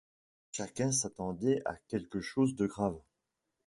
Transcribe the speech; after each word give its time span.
Chacun 0.51 0.91
s’attendait 0.91 1.61
à 1.63 1.75
quelque 1.87 2.21
chose 2.21 2.55
de 2.55 2.65
grave. 2.65 2.99